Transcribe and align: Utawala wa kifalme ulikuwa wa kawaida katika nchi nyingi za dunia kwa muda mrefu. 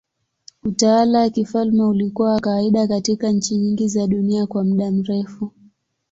Utawala 0.63 1.19
wa 1.19 1.29
kifalme 1.29 1.83
ulikuwa 1.83 2.31
wa 2.33 2.39
kawaida 2.41 2.87
katika 2.87 3.31
nchi 3.31 3.55
nyingi 3.57 3.87
za 3.87 4.07
dunia 4.07 4.45
kwa 4.45 4.63
muda 4.63 4.91
mrefu. 4.91 5.51